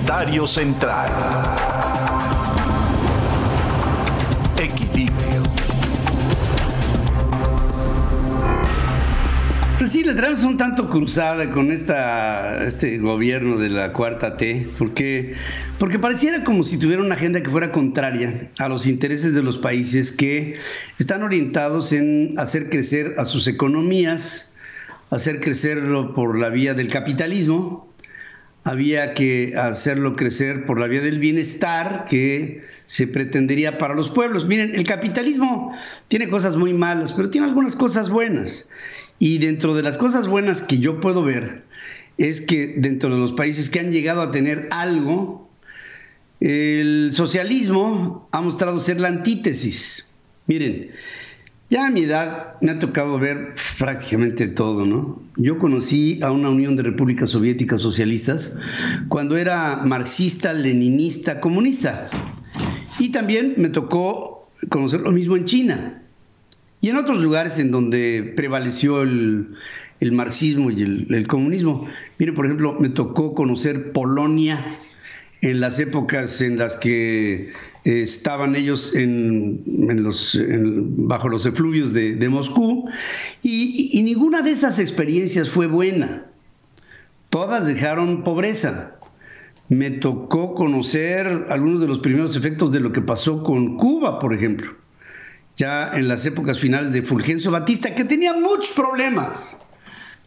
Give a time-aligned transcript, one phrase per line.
[0.00, 1.10] Comentario central.
[4.58, 5.42] Equilibrio.
[9.78, 14.68] Pues sí, le traemos un tanto cruzada con esta, este gobierno de la cuarta T,
[14.78, 15.34] porque,
[15.78, 19.58] porque pareciera como si tuviera una agenda que fuera contraria a los intereses de los
[19.58, 20.56] países que
[20.98, 24.50] están orientados en hacer crecer a sus economías,
[25.10, 27.89] hacer crecerlo por la vía del capitalismo,
[28.70, 34.46] había que hacerlo crecer por la vía del bienestar que se pretendería para los pueblos.
[34.46, 38.66] Miren, el capitalismo tiene cosas muy malas, pero tiene algunas cosas buenas.
[39.18, 41.64] Y dentro de las cosas buenas que yo puedo ver
[42.16, 45.50] es que dentro de los países que han llegado a tener algo,
[46.38, 50.06] el socialismo ha mostrado ser la antítesis.
[50.46, 50.92] Miren,
[51.70, 55.22] ya a mi edad me ha tocado ver prácticamente todo, ¿no?
[55.36, 58.56] Yo conocí a una Unión de Repúblicas Soviéticas Socialistas
[59.08, 62.10] cuando era marxista, leninista, comunista.
[62.98, 66.02] Y también me tocó conocer lo mismo en China
[66.80, 69.54] y en otros lugares en donde prevaleció el,
[70.10, 71.88] marxismo y el, el comunismo.
[72.18, 74.64] Miren, por ejemplo, me tocó conocer Polonia
[75.42, 77.52] en las épocas en las que
[77.84, 78.92] estaban ellos
[80.96, 82.88] bajo los efluvios de, Moscú
[83.42, 86.26] y, ninguna de esas experiencias fue buena.
[87.30, 88.96] Todas dejaron pobreza.
[89.68, 94.34] Me tocó conocer algunos de los primeros efectos de lo que pasó con Cuba, por
[94.34, 94.74] ejemplo,
[95.56, 99.56] ya en las épocas finales de Fulgencio Batista, que tenía muchos problemas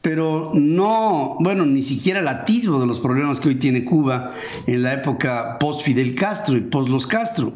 [0.04, 4.34] pero no, bueno, ni siquiera el atisbo de los problemas que hoy tiene Cuba
[4.68, 7.54] en la época post Fidel Castro y post los Castro.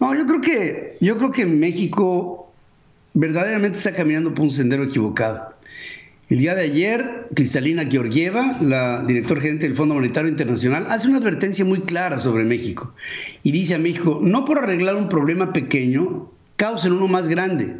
[0.00, 2.52] No, yo creo que, yo creo que México
[3.14, 5.54] verdaderamente está caminando por un sendero equivocado.
[6.30, 11.18] El día de ayer, Cristalina Georgieva, la directora gerente del Fondo Monetario Internacional, hace una
[11.18, 12.92] advertencia muy clara sobre México
[13.44, 17.76] y dice a México, no por arreglar un problema pequeño, causen uno más grande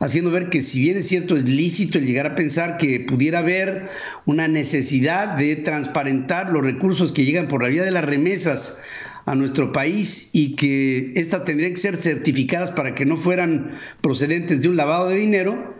[0.00, 3.40] haciendo ver que si bien es cierto es lícito el llegar a pensar que pudiera
[3.40, 3.88] haber
[4.26, 8.78] una necesidad de transparentar los recursos que llegan por la vía de las remesas
[9.26, 14.62] a nuestro país y que éstas tendrían que ser certificadas para que no fueran procedentes
[14.62, 15.74] de un lavado de dinero,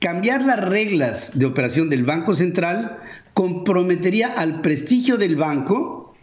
[0.00, 2.98] cambiar las reglas de operación del Banco Central
[3.32, 6.14] comprometería al prestigio del Banco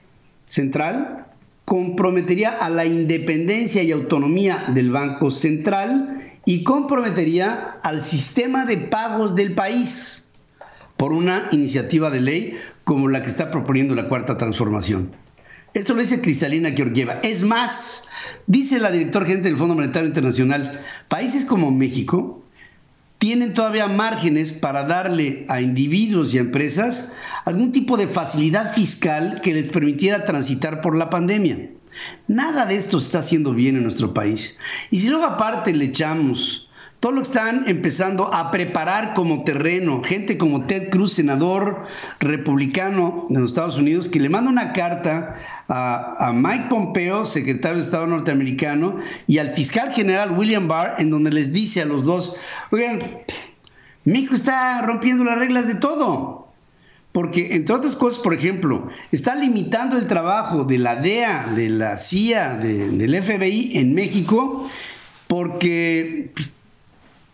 [0.48, 1.28] Central,
[1.66, 9.36] comprometería a la independencia y autonomía del Banco Central y comprometería al sistema de pagos
[9.36, 10.26] del país
[10.98, 15.12] por una iniciativa de ley como la que está proponiendo la cuarta transformación.
[15.74, 17.20] Esto lo dice Cristalina Georgieva.
[17.24, 18.04] Es más,
[18.46, 22.44] dice la directora gerente del Fondo Monetario Internacional, países como México
[23.20, 27.12] tienen todavía márgenes para darle a individuos y a empresas
[27.46, 31.70] algún tipo de facilidad fiscal que les permitiera transitar por la pandemia.
[32.28, 34.58] Nada de esto está haciendo bien en nuestro país.
[34.90, 36.70] Y si luego aparte le echamos
[37.02, 41.88] todo lo que están empezando a preparar como terreno, gente como Ted Cruz, senador
[42.20, 45.36] republicano de los Estados Unidos, que le manda una carta
[45.68, 51.32] a, Mike Pompeo, secretario de Estado norteamericano, y al fiscal general William Barr, en donde
[51.32, 52.36] les dice a los dos,
[52.72, 53.00] oigan,
[54.06, 56.41] México está rompiendo las reglas de todo.
[57.12, 61.98] Porque, entre otras cosas, por ejemplo, está limitando el trabajo de la DEA, de la
[61.98, 64.70] CIA, del FBI en México,
[65.28, 66.52] porque pues,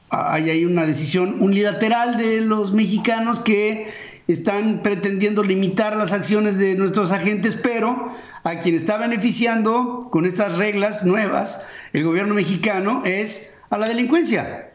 [0.10, 3.88] hay ahí una decisión unilateral de los mexicanos que
[4.28, 8.12] están pretendiendo limitar las acciones de nuestros agentes, pero
[8.44, 14.67] a quien está beneficiando con estas reglas nuevas el gobierno mexicano es a la delincuencia.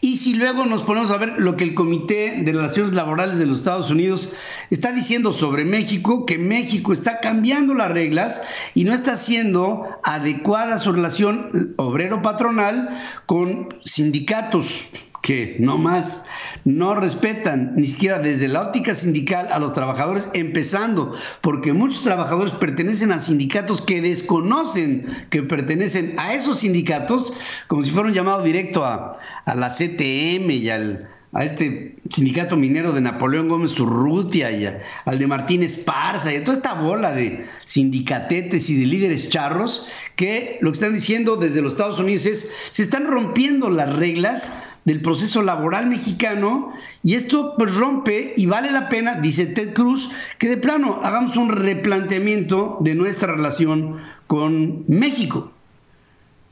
[0.00, 3.46] Y si luego nos ponemos a ver lo que el Comité de Relaciones Laborales de
[3.46, 4.34] los Estados Unidos
[4.70, 8.42] está diciendo sobre México, que México está cambiando las reglas
[8.74, 12.90] y no está haciendo adecuada su relación obrero-patronal
[13.26, 14.88] con sindicatos
[15.22, 16.26] que no más
[16.64, 22.52] no respetan ni siquiera desde la óptica sindical a los trabajadores, empezando porque muchos trabajadores
[22.52, 27.32] pertenecen a sindicatos que desconocen que pertenecen a esos sindicatos,
[27.68, 32.56] como si fuera un llamado directo a, a la CTM y al, a este sindicato
[32.56, 37.12] minero de Napoleón Gómez Urrutia y al de Martín Esparza y a toda esta bola
[37.12, 42.26] de sindicatetes y de líderes charros que lo que están diciendo desde los Estados Unidos
[42.26, 44.52] es se están rompiendo las reglas
[44.84, 50.10] del proceso laboral mexicano y esto pues rompe y vale la pena, dice Ted Cruz,
[50.38, 55.52] que de plano hagamos un replanteamiento de nuestra relación con México.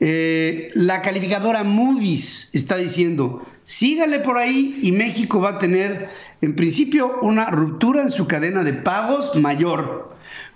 [0.03, 6.09] Eh, la calificadora Moody's está diciendo, sígale por ahí y México va a tener
[6.41, 10.10] en principio una ruptura en su cadena de pagos mayor,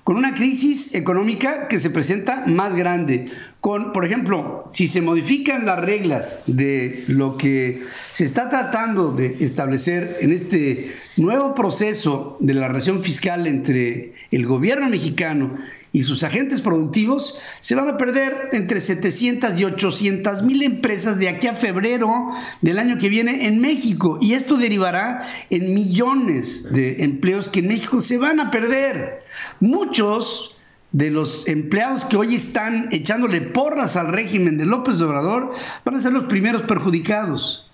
[0.04, 5.64] con una crisis económica que se presenta más grande, con, por ejemplo, si se modifican
[5.64, 12.55] las reglas de lo que se está tratando de establecer en este nuevo proceso de
[12.55, 15.56] la relación fiscal entre el gobierno mexicano
[15.93, 21.28] y sus agentes productivos, se van a perder entre 700 y 800 mil empresas de
[21.28, 22.31] aquí a febrero
[22.62, 24.19] del año que viene en México.
[24.20, 29.22] Y esto derivará en millones de empleos que en México se van a perder.
[29.60, 30.56] Muchos
[30.90, 35.52] de los empleados que hoy están echándole porras al régimen de López Obrador
[35.84, 37.70] van a ser los primeros perjudicados.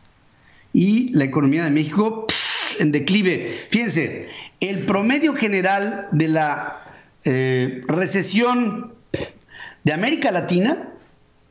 [0.73, 2.27] Y la economía de México
[2.81, 3.50] en declive.
[3.69, 4.29] Fíjense,
[4.61, 6.81] el promedio general de la
[7.25, 8.94] eh, recesión
[9.85, 10.88] de América Latina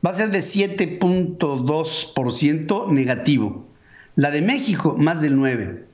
[0.05, 3.67] va a ser de 7.2% negativo.
[4.15, 5.88] La de México, más del 9%.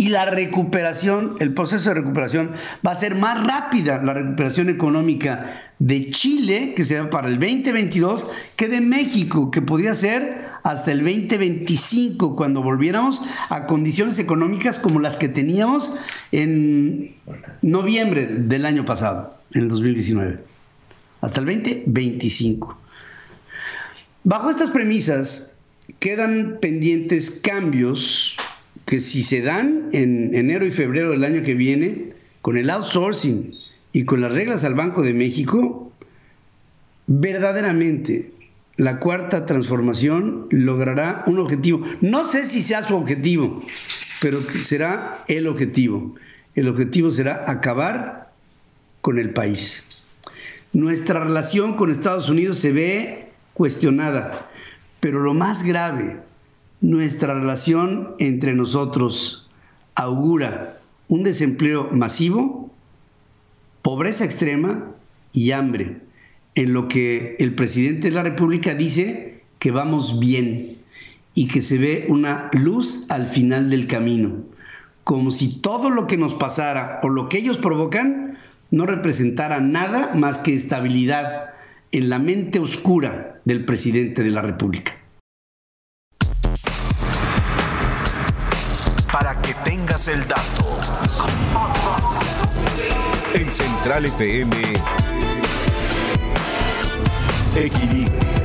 [0.00, 2.52] Y la recuperación, el proceso de recuperación
[2.86, 7.40] va a ser más rápida, la recuperación económica de Chile, que se va para el
[7.40, 8.24] 2022,
[8.54, 15.00] que de México, que podría ser hasta el 2025, cuando volviéramos a condiciones económicas como
[15.00, 15.96] las que teníamos
[16.30, 17.10] en
[17.62, 20.38] noviembre del año pasado, en el 2019,
[21.22, 22.78] hasta el 2025.
[24.22, 25.58] Bajo estas premisas,
[25.98, 28.36] quedan pendientes cambios
[28.86, 32.10] que si se dan en enero y febrero del año que viene,
[32.42, 33.52] con el outsourcing
[33.92, 35.92] y con las reglas al Banco de México,
[37.06, 38.32] verdaderamente
[38.76, 41.82] la cuarta transformación logrará un objetivo.
[42.00, 43.60] No sé si sea su objetivo,
[44.22, 46.14] pero será el objetivo.
[46.54, 48.30] El objetivo será acabar
[49.00, 49.82] con el país.
[50.72, 54.48] Nuestra relación con Estados Unidos se ve cuestionada,
[55.00, 56.20] pero lo más grave,
[56.80, 59.48] nuestra relación entre nosotros
[59.94, 62.70] augura un desempleo masivo,
[63.82, 64.84] pobreza extrema
[65.32, 66.00] y hambre,
[66.54, 70.78] en lo que el presidente de la República dice que vamos bien
[71.34, 74.44] y que se ve una luz al final del camino,
[75.04, 78.36] como si todo lo que nos pasara o lo que ellos provocan
[78.70, 81.50] no representara nada más que estabilidad
[81.92, 84.97] en la mente oscura del presidente de la República.
[89.68, 90.80] Tengas el dato.
[93.34, 94.56] En Central FM,
[97.54, 98.38] Equilibrio.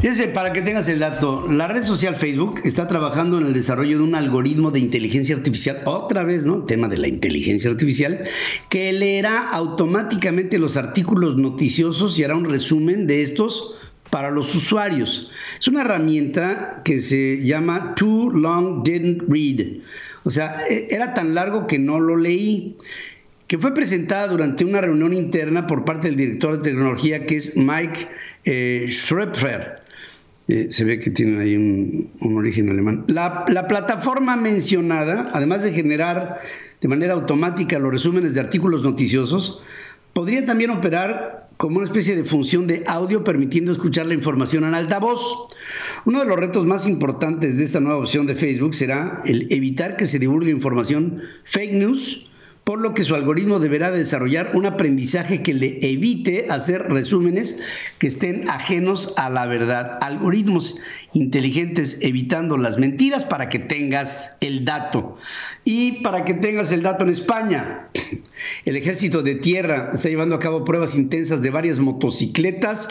[0.00, 3.98] Fíjense, para que tengas el dato, la red social Facebook está trabajando en el desarrollo
[3.98, 6.62] de un algoritmo de inteligencia artificial, otra vez, ¿no?
[6.62, 8.20] tema de la inteligencia artificial,
[8.68, 15.30] que leerá automáticamente los artículos noticiosos y hará un resumen de estos para los usuarios.
[15.58, 19.80] Es una herramienta que se llama Too Long Didn't Read.
[20.24, 22.76] O sea, e, era tan largo que no lo leí
[23.48, 27.56] que fue presentada durante una reunión interna por parte del director de tecnología que es
[27.56, 28.08] Mike
[28.44, 28.88] eh,
[30.48, 33.04] eh se ve que tiene ahí un, origen alemán.
[33.08, 36.40] La, la, plataforma mencionada, además de generar
[36.80, 39.62] de manera automática los resúmenes de artículos noticiosos,
[40.12, 44.74] podría también operar como una especie de función de audio permitiendo escuchar la información en
[44.74, 45.48] altavoz.
[46.04, 49.96] Uno de los retos más importantes de esta nueva opción de Facebook será el evitar
[49.96, 52.27] que se divulgue información fake news
[52.68, 57.58] por lo que su algoritmo deberá desarrollar un aprendizaje que le evite hacer resúmenes
[57.96, 59.96] que estén ajenos a la verdad.
[60.02, 60.76] Algoritmos
[61.14, 65.16] inteligentes evitando las mentiras para que tengas el dato.
[65.64, 67.88] Y para que tengas el dato en España,
[68.66, 72.90] el ejército de tierra está llevando a cabo pruebas intensas de varias motocicletas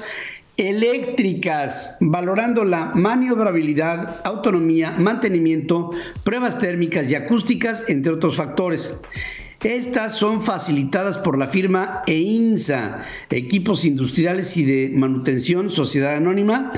[0.58, 5.92] eléctricas, valorando la maniobrabilidad, autonomía, mantenimiento,
[6.24, 9.00] pruebas térmicas y acústicas, entre otros factores.
[9.64, 13.00] Estas son facilitadas por la firma EINSA,
[13.32, 16.72] Equipos Industriales y de Manutención, Sociedad Anónima,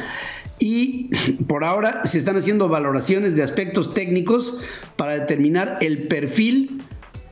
[0.60, 1.10] y
[1.48, 4.62] por ahora se están haciendo valoraciones de aspectos técnicos
[4.96, 6.82] para determinar el perfil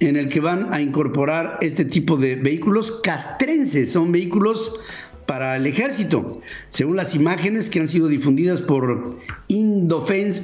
[0.02, 4.80] en el que van a incorporar este tipo de vehículos castrenses, son vehículos
[5.28, 6.42] para el ejército.
[6.70, 10.40] Según las imágenes que han sido difundidas por Indofensa,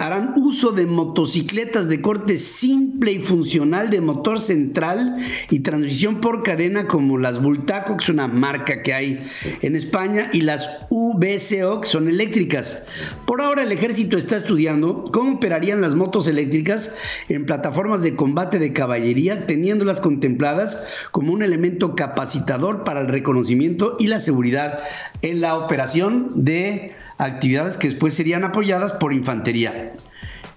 [0.00, 5.16] harán uso de motocicletas de corte simple y funcional de motor central
[5.50, 9.26] y transmisión por cadena como las Bultaco, que es una marca que hay
[9.62, 12.84] en España, y las VCO, que son eléctricas.
[13.26, 16.94] Por ahora el ejército está estudiando cómo operarían las motos eléctricas
[17.28, 23.96] en plataformas de combate de caballería, teniéndolas contempladas como un elemento capacitador para el reconocimiento
[23.98, 24.78] y la seguridad
[25.22, 29.92] en la operación de actividades que después serían apoyadas por infantería.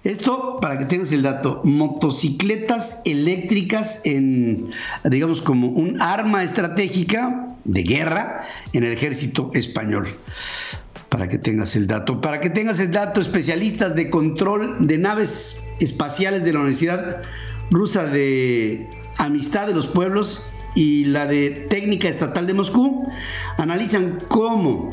[0.04, 4.70] Esto, para que tengas el dato, motocicletas eléctricas en,
[5.04, 10.08] digamos, como un arma estratégica de guerra en el ejército español.
[11.08, 12.20] Para que tengas el dato.
[12.20, 17.22] Para que tengas el dato, especialistas de control de naves espaciales de la Universidad
[17.70, 18.86] Rusa de
[19.16, 23.10] Amistad de los Pueblos y la de Técnica Estatal de Moscú
[23.56, 24.90] analizan cómo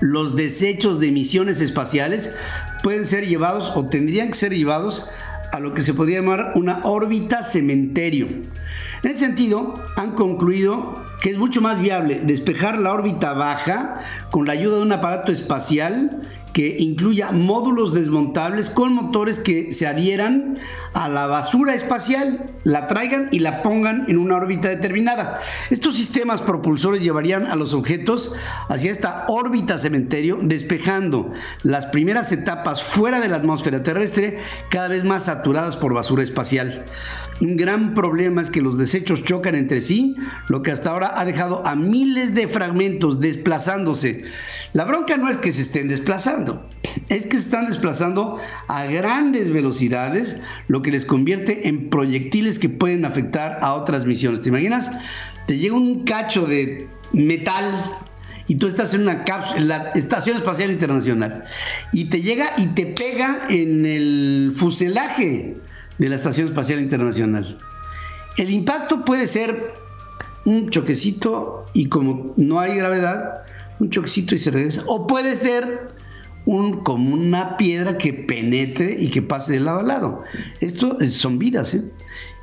[0.00, 2.34] los desechos de misiones espaciales
[2.82, 5.08] pueden ser llevados o tendrían que ser llevados
[5.52, 8.26] a lo que se podría llamar una órbita cementerio.
[9.02, 14.46] En ese sentido, han concluido que es mucho más viable despejar la órbita baja con
[14.46, 16.22] la ayuda de un aparato espacial
[16.56, 20.56] que incluya módulos desmontables con motores que se adhieran
[20.94, 25.38] a la basura espacial, la traigan y la pongan en una órbita determinada.
[25.68, 28.34] Estos sistemas propulsores llevarían a los objetos
[28.70, 31.30] hacia esta órbita cementerio, despejando
[31.62, 34.38] las primeras etapas fuera de la atmósfera terrestre,
[34.70, 36.86] cada vez más saturadas por basura espacial.
[37.40, 40.16] Un gran problema es que los desechos chocan entre sí,
[40.48, 44.24] lo que hasta ahora ha dejado a miles de fragmentos desplazándose.
[44.72, 45.88] La bronca no es que se estén
[47.08, 48.36] es que se están desplazando
[48.68, 50.36] a grandes velocidades,
[50.68, 54.42] lo que les convierte en proyectiles que pueden afectar a otras misiones.
[54.42, 54.90] ¿Te imaginas?
[55.46, 57.98] Te llega un cacho de metal
[58.48, 61.44] y tú estás en una cápsula, en la Estación Espacial Internacional,
[61.92, 65.56] y te llega y te pega en el fuselaje
[65.98, 67.58] de la Estación Espacial Internacional.
[68.36, 69.74] El impacto puede ser
[70.44, 73.42] un choquecito y como no hay gravedad,
[73.80, 74.82] un choquecito y se regresa.
[74.86, 75.88] O puede ser
[76.46, 80.22] un, como una piedra que penetre y que pase de lado a lado.
[80.60, 81.82] Esto son vidas, ¿eh?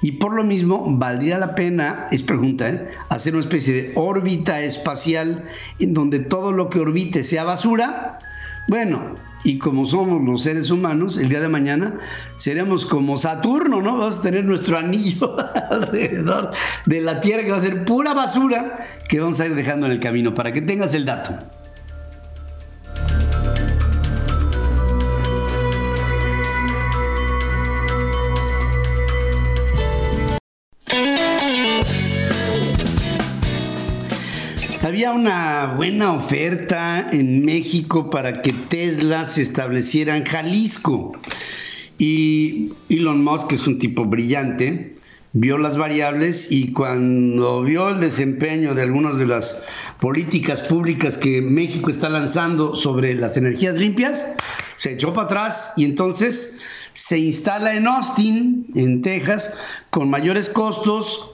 [0.01, 2.87] Y por lo mismo, valdría la pena, es pregunta, ¿eh?
[3.07, 5.45] hacer una especie de órbita espacial
[5.79, 8.19] en donde todo lo que orbite sea basura.
[8.67, 11.97] Bueno, y como somos los seres humanos, el día de mañana
[12.35, 13.97] seremos como Saturno, ¿no?
[13.97, 15.37] Vamos a tener nuestro anillo
[15.69, 16.51] alrededor
[16.85, 18.75] de la Tierra que va a ser pura basura
[19.07, 21.39] que vamos a ir dejando en el camino, para que tengas el dato.
[34.83, 41.13] Había una buena oferta en México para que Tesla se estableciera en Jalisco.
[41.97, 44.95] Y Elon Musk, que es un tipo brillante,
[45.31, 49.63] vio las variables y cuando vio el desempeño de algunas de las
[50.01, 54.25] políticas públicas que México está lanzando sobre las energías limpias,
[54.75, 56.59] se echó para atrás y entonces
[56.91, 59.53] se instala en Austin, en Texas,
[59.91, 61.33] con mayores costos,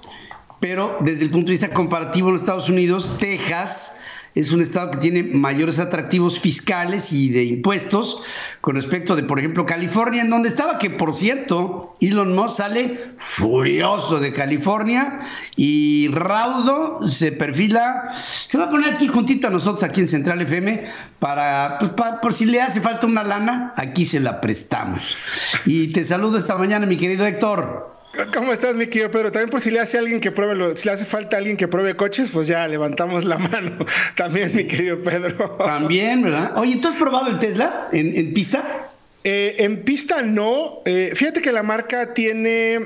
[0.60, 4.00] pero desde el punto de vista comparativo en Estados Unidos, Texas
[4.36, 8.22] es un estado que tiene mayores atractivos fiscales y de impuestos
[8.62, 13.00] con respecto de, por ejemplo, California, en donde estaba, que por cierto, Elon Musk sale
[13.18, 15.20] furioso de California
[15.56, 18.12] y Raudo se perfila,
[18.48, 20.86] se va a poner aquí juntito a nosotros, aquí en Central FM,
[21.20, 25.18] para, pues, por si le hace falta una lana, aquí se la prestamos.
[25.66, 27.99] Y te saludo esta mañana, mi querido Héctor.
[28.34, 29.32] ¿Cómo estás, mi querido Pedro?
[29.32, 31.96] También por si le hace alguien que pruebe, si le hace falta alguien que pruebe
[31.96, 33.78] coches, pues ya levantamos la mano.
[34.16, 35.50] También, mi querido Pedro.
[35.58, 36.58] También, ¿verdad?
[36.58, 38.90] Oye, ¿tú has probado el Tesla en, pista?
[39.24, 40.82] Eh, en pista no.
[40.86, 42.80] Eh, fíjate que la marca tiene.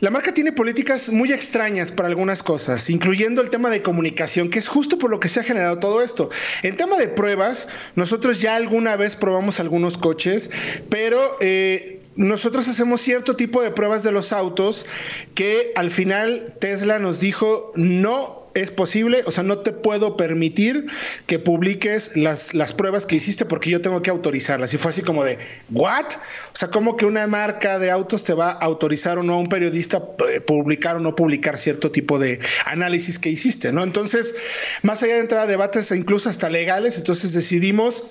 [0.00, 4.58] La marca tiene políticas muy extrañas para algunas cosas, incluyendo el tema de comunicación, que
[4.58, 6.28] es justo por lo que se ha generado todo esto.
[6.62, 10.50] En tema de pruebas, nosotros ya alguna vez probamos algunos coches,
[10.90, 14.86] pero eh, nosotros hacemos cierto tipo de pruebas de los autos
[15.34, 20.86] que al final Tesla nos dijo no es posible, o sea, no te puedo permitir
[21.26, 24.74] que publiques las, las, pruebas que hiciste porque yo tengo que autorizarlas.
[24.74, 25.38] Y fue así como de,
[25.70, 26.04] ¿what?
[26.06, 29.38] O sea, ¿cómo que una marca de autos te va a autorizar o no a
[29.38, 33.82] un periodista eh, publicar o no publicar cierto tipo de análisis que hiciste, ¿no?
[33.84, 34.34] Entonces,
[34.82, 38.04] más allá de entrar a debates incluso hasta legales, entonces decidimos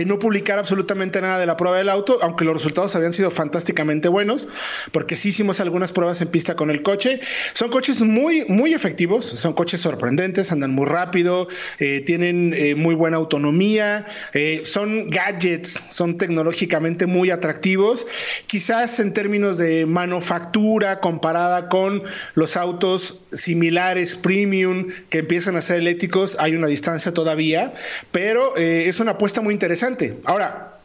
[0.00, 3.30] en no publicar absolutamente nada de la prueba del auto, aunque los resultados habían sido
[3.30, 4.48] fantásticamente buenos,
[4.92, 7.20] porque sí hicimos algunas pruebas en pista con el coche.
[7.52, 12.94] Son coches muy, muy efectivos, son coches sorprendentes, andan muy rápido, eh, tienen eh, muy
[12.94, 18.06] buena autonomía, eh, son gadgets, son tecnológicamente muy atractivos.
[18.46, 22.02] Quizás en términos de manufactura comparada con
[22.34, 27.72] los autos similares, premium, que empiezan a ser eléctricos, hay una distancia todavía,
[28.12, 29.89] pero es una apuesta muy interesante
[30.24, 30.78] Ahora,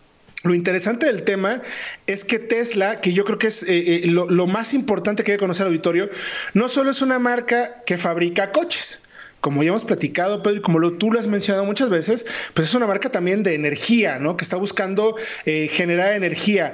[0.44, 1.62] lo interesante del tema
[2.08, 5.32] es que Tesla, que yo creo que es eh, eh, lo, lo, más importante que
[5.32, 6.10] hay que conocer al auditorio,
[6.54, 9.02] no solo es una marca que fabrica coches,
[9.46, 12.26] como ya hemos platicado, Pedro, y como tú lo has mencionado muchas veces,
[12.56, 14.38] pues es una marca también de energía, ¿no?
[14.38, 16.74] Que está buscando eh, generar energía.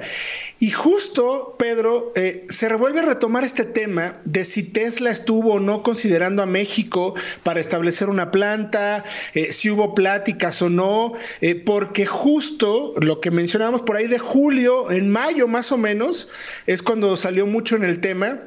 [0.58, 5.60] Y justo, Pedro, eh, se revuelve a retomar este tema de si Tesla estuvo o
[5.60, 7.12] no considerando a México
[7.42, 11.12] para establecer una planta, eh, si hubo pláticas o no,
[11.66, 16.30] porque justo lo que mencionábamos por ahí de julio, en mayo más o menos,
[16.66, 18.40] es cuando salió mucho en el tema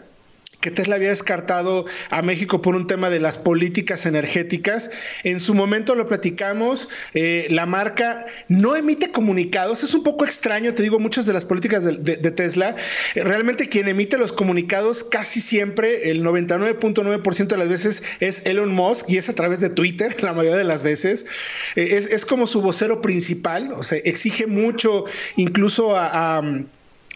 [0.65, 4.89] que Tesla había descartado a México por un tema de las políticas energéticas.
[5.23, 10.73] En su momento lo platicamos, eh, la marca no emite comunicados, es un poco extraño,
[10.73, 12.73] te digo, muchas de las políticas de, Tesla,
[13.13, 18.73] eh, realmente quien emite los comunicados casi siempre, el 99.9% de las veces es Elon
[18.73, 21.27] Musk y es a través de Twitter, la mayoría de las veces.
[21.75, 25.03] Eh, es, como su vocero principal, o sea, exige mucho
[25.35, 26.41] incluso a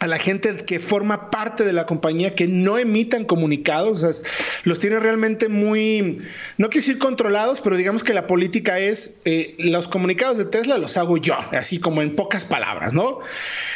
[0.08, 4.32] la gente que forma parte de la compañía que no emitan comunicados, o sea,
[4.64, 6.22] los tiene realmente muy,
[6.58, 10.78] no quiero decir controlados, pero digamos que la política es, eh, los comunicados de Tesla
[10.78, 13.20] los hago yo, así como en pocas palabras, ¿no?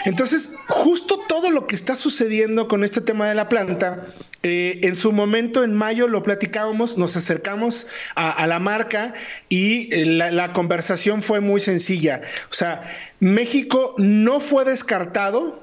[0.06, 4.04] Entonces, justo todo lo que está sucediendo con este tema de la planta,
[4.44, 9.14] eh, en su momento, en mayo, lo platicábamos, nos acercamos a, la marca
[9.50, 12.22] y eh, la conversación fue muy sencilla.
[12.50, 12.84] O sea,
[13.20, 15.63] México no fue descartado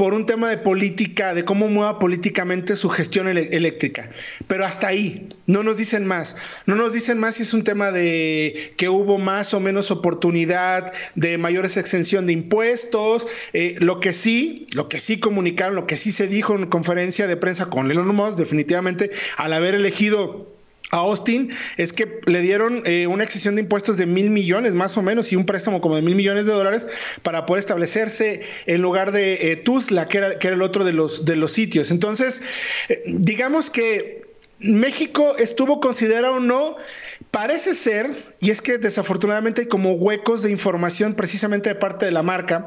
[0.00, 4.08] por un tema de política, de cómo mueva políticamente su gestión eléctrica.
[4.46, 6.36] Pero hasta ahí, no nos dicen más.
[6.64, 10.90] No nos dicen más si es un tema de que hubo más o menos oportunidad
[11.16, 13.26] de mayores exención de impuestos.
[13.52, 17.26] Eh, lo que sí, lo que sí comunicaron, lo que sí se dijo en conferencia
[17.26, 20.59] de prensa con Elon Musk, definitivamente, al haber elegido
[20.90, 24.96] a Austin es que le dieron eh, una excesión de impuestos de mil millones más
[24.96, 26.86] o menos y un préstamo como de mil millones de dólares
[27.22, 31.36] para poder establecerse en lugar de eh, Tuzla, que era, el otro de los, de
[31.36, 31.90] los sitios.
[31.90, 32.42] Entonces,
[32.88, 34.29] eh, digamos que
[34.60, 36.76] México estuvo considerado o no,
[37.30, 42.12] parece ser, y es que desafortunadamente hay como huecos de información precisamente de parte de
[42.12, 42.66] la marca,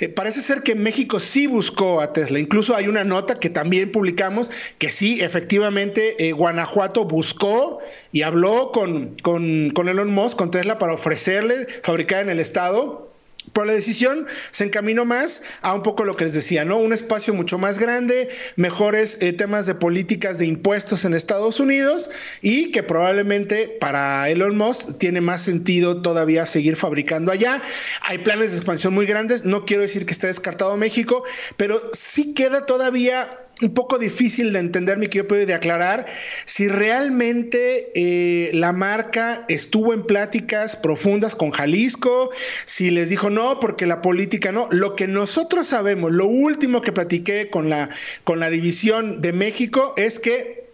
[0.00, 2.40] eh, parece ser que México sí buscó a Tesla.
[2.40, 7.78] Incluso hay una nota que también publicamos que sí, efectivamente, eh, Guanajuato buscó
[8.10, 13.07] y habló con, con, con Elon Musk, con Tesla, para ofrecerle fabricar en el estado
[13.52, 16.78] por la decisión se encaminó más a un poco lo que les decía, ¿no?
[16.78, 22.10] Un espacio mucho más grande, mejores eh, temas de políticas de impuestos en Estados Unidos
[22.42, 27.60] y que probablemente para Elon Musk tiene más sentido todavía seguir fabricando allá.
[28.02, 31.24] Hay planes de expansión muy grandes, no quiero decir que esté descartado México,
[31.56, 36.06] pero sí queda todavía un poco difícil de entender, mi querido de aclarar
[36.44, 42.30] si realmente eh, la marca estuvo en pláticas profundas con Jalisco,
[42.64, 44.68] si les dijo no, porque la política no.
[44.70, 47.88] Lo que nosotros sabemos, lo último que platiqué con la,
[48.24, 50.67] con la división de México es que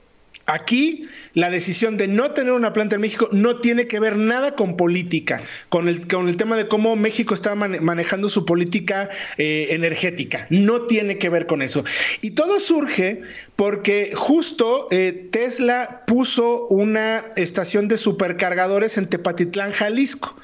[0.47, 1.03] Aquí
[1.33, 4.77] la decisión de no tener una planta en México no tiene que ver nada con
[4.77, 10.47] política, con el, con el tema de cómo México está manejando su política eh, energética.
[10.51, 11.85] No tiene que ver con eso.
[12.21, 13.23] Y todo surge
[13.57, 20.37] porque justo eh, Tesla puso una estación de supercargadores en Tepatitlán, Jalisco.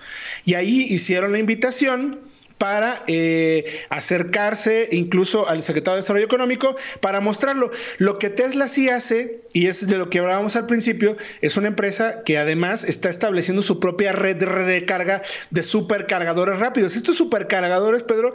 [0.46, 2.30] Y ahí hicieron la invitación
[2.61, 7.70] para eh, acercarse incluso al secretario de Desarrollo Económico para mostrarlo.
[7.96, 11.68] Lo que Tesla sí hace, y es de lo que hablábamos al principio, es una
[11.68, 16.96] empresa que además está estableciendo su propia red de recarga de supercargadores rápidos.
[16.96, 18.35] Estos supercargadores, Pedro,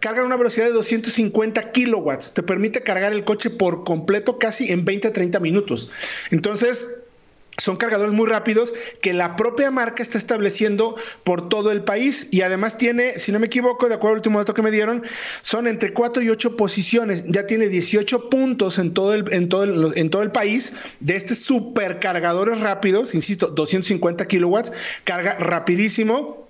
[0.00, 2.34] cargan una velocidad de 250 kilowatts.
[2.34, 5.90] Te permite cargar el coche por completo casi en 20 a 30 minutos.
[6.30, 6.86] Entonces,
[7.58, 12.28] son cargadores muy rápidos que la propia marca está estableciendo por todo el país.
[12.30, 15.02] Y además tiene, si no me equivoco, de acuerdo al último dato que me dieron,
[15.42, 17.24] son entre 4 y 8 posiciones.
[17.26, 20.72] Ya tiene 18 puntos en todo el, en todo el, en todo el país.
[21.00, 24.72] De estos supercargadores rápidos, insisto, 250 kilowatts,
[25.04, 26.47] carga rapidísimo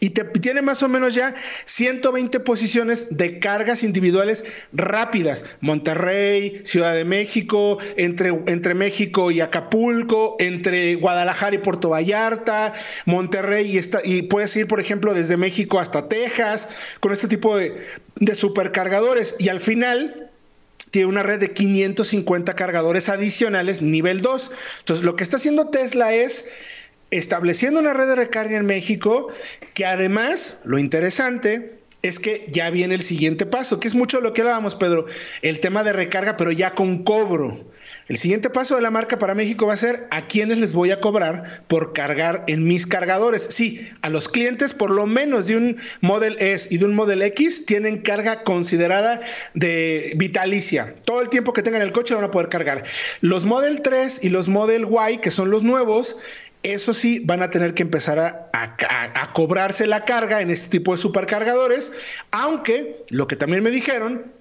[0.00, 1.34] y te tiene más o menos ya
[1.64, 5.44] 120 posiciones de cargas individuales rápidas.
[5.60, 12.72] Monterrey, Ciudad de México, entre, entre México y Acapulco, entre Guadalajara y Puerto Vallarta,
[13.04, 17.56] Monterrey y, esta, y puedes ir, por ejemplo, desde México hasta Texas, con este tipo
[17.56, 17.76] de,
[18.16, 19.36] de supercargadores.
[19.38, 20.30] Y al final,
[20.90, 24.52] tiene una red de 550 cargadores adicionales nivel 2.
[24.80, 26.46] Entonces, lo que está haciendo Tesla es
[27.10, 29.28] estableciendo una red de recarga en México
[29.74, 34.32] que además, lo interesante es que ya viene el siguiente paso, que es mucho lo
[34.32, 35.04] que hablábamos, Pedro,
[35.42, 37.70] el tema de recarga, pero ya con cobro.
[38.08, 40.90] El siguiente paso de la marca para México va a ser a quiénes les voy
[40.90, 43.46] a cobrar por cargar en mis cargadores.
[43.50, 47.22] Sí, a los clientes por lo menos de un Model S y de un Model
[47.22, 49.20] X tienen carga considerada
[49.54, 50.94] de vitalicia.
[51.04, 52.84] Todo el tiempo que tengan el coche lo van a poder cargar.
[53.20, 56.16] Los Model 3 y los Model Y, que son los nuevos,
[56.62, 60.98] eso sí, van a tener que empezar a, cobrarse la carga en este tipo de
[60.98, 61.92] supercargadores,
[62.30, 64.32] aunque lo que también me dijeron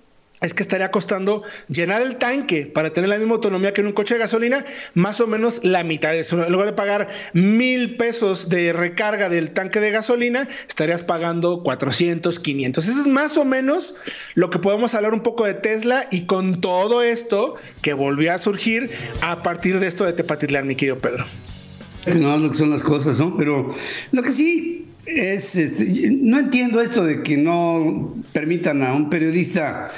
[0.42, 3.94] es que estaría costando llenar el tanque para tener la misma autonomía que en un
[3.94, 6.44] coche de gasolina, más o menos la mitad de eso.
[6.44, 12.40] En lugar de pagar mil pesos de recarga del tanque de gasolina, estarías pagando 400,
[12.40, 12.88] 500.
[12.88, 13.96] Eso es más o menos
[14.36, 18.38] lo que podemos hablar un poco de Tesla y con todo esto que volvió a
[18.38, 21.26] surgir a partir de esto de Tepatitlán, mi querido Pedro.
[22.20, 23.36] No, lo que son las cosas, ¿no?
[23.38, 23.74] Pero
[24.12, 29.90] lo que sí es, este, no entiendo esto de que no permitan a un periodista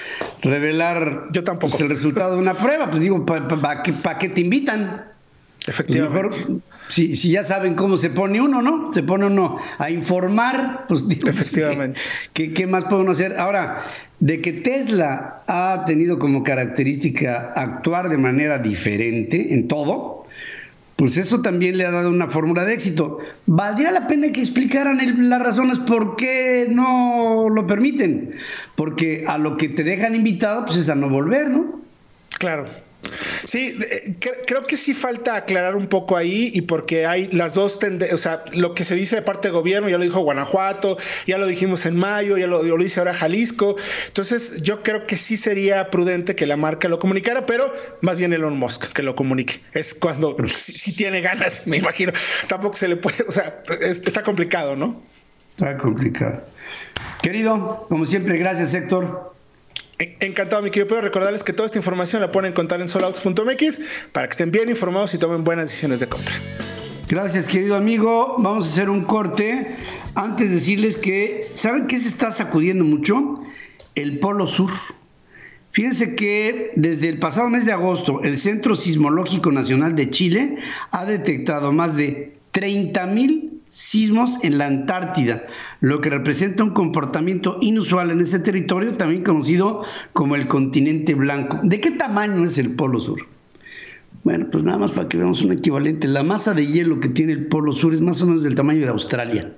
[0.42, 1.72] revelar Yo tampoco.
[1.72, 2.90] Pues, el resultado de una prueba.
[2.90, 5.06] Pues digo, ¿para qué, qué te invitan?
[5.68, 6.36] Efectivamente.
[6.90, 8.92] si, si, ya saben cómo se pone uno, ¿no?
[8.94, 12.02] Se pone uno a informar, pues digo, Efectivamente.
[12.34, 13.40] ¿qué, ¿Qué más podemos hacer?
[13.40, 13.84] Ahora,
[14.20, 20.21] de que Tesla ha tenido como característica actuar de manera diferente en todo,
[21.02, 23.18] pues eso también le ha dado una fórmula de éxito.
[23.48, 28.36] Valdría la pena que explicaran las razones por qué no lo permiten,
[28.76, 31.82] porque a lo que te dejan invitado, pues es a no volver, ¿no?
[32.38, 32.66] Claro.
[33.46, 33.78] Sí,
[34.46, 38.22] creo que sí falta aclarar un poco ahí y porque hay las dos tendencias, o
[38.22, 41.48] sea, lo que se dice de parte del gobierno, ya lo dijo Guanajuato, ya lo
[41.48, 43.76] dijimos en mayo, ya lo, dice ahora Jalisco,
[44.08, 48.34] entonces yo creo que sí sería prudente que la marca lo comunicara, pero más bien
[48.34, 52.12] Elon Musk que lo comunique, es cuando si, tiene ganas, me imagino,
[52.48, 55.02] tampoco se le puede, o sea, está complicado, ¿no?
[55.58, 56.46] Está complicado.
[57.22, 59.31] Querido, como siempre, gracias Héctor.
[60.20, 61.02] Encantado, mi querido Pedro.
[61.02, 65.14] Recordarles que toda esta información la pueden encontrar en solouts.mx para que estén bien informados
[65.14, 66.34] y tomen buenas decisiones de compra.
[67.08, 68.36] Gracias, querido amigo.
[68.40, 69.76] Vamos a hacer un corte.
[70.16, 73.36] Antes de decirles que, ¿saben qué se está sacudiendo mucho?
[73.96, 74.72] El Polo Sur.
[75.70, 80.58] Fíjense que desde el pasado mes de agosto, el Centro Sismológico Nacional de Chile
[80.92, 85.44] ha detectado más de 30 mil sismos en la Antártida,
[85.80, 91.60] lo que representa un comportamiento inusual en ese territorio, también conocido como el continente blanco.
[91.64, 93.26] ¿De qué tamaño es el Polo Sur?
[94.24, 96.08] Bueno, pues nada más para que veamos un equivalente.
[96.08, 98.82] La masa de hielo que tiene el Polo Sur es más o menos del tamaño
[98.82, 99.52] de Australia.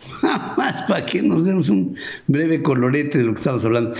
[0.22, 3.94] Nada más para que nos demos un breve colorete de lo que estamos hablando.